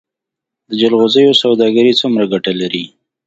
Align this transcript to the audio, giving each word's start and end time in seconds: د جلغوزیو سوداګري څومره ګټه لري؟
د 0.69 0.71
جلغوزیو 0.81 1.39
سوداګري 1.43 1.93
څومره 2.01 2.23
ګټه 2.33 2.51
لري؟ 2.61 2.85